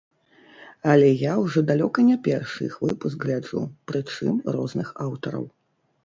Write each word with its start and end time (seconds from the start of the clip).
Але 0.91 1.09
я 1.09 1.33
ўжо 1.41 1.59
далёка 1.71 2.05
не 2.07 2.15
першы 2.27 2.59
іх 2.69 2.77
выпуск 2.85 3.25
гляджу, 3.25 3.61
прычым 3.91 4.39
розных 4.55 4.87
аўтараў. 5.05 5.45